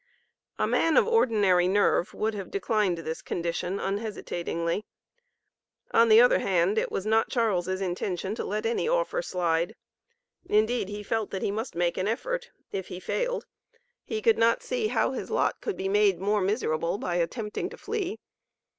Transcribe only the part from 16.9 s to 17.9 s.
by attempting to